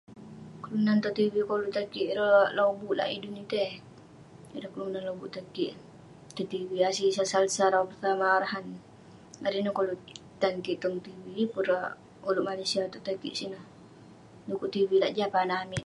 [0.63, 3.69] kelunan tong tv koluk tan kik ireh lobuk lak idun etei,
[4.55, 5.73] ireh kelunan lobuk tan kik
[6.35, 8.65] tong tv,Azizah Salsha rawah Pratama Arhan
[9.45, 9.99] ,ireh ineh koluk
[10.41, 11.83] tan kik tong tv ,yeng pun ireh
[12.29, 13.63] ulouk Malaysia itouk tan kik sineh,
[14.47, 15.79] du'kuk tv lak jeh peh anah amik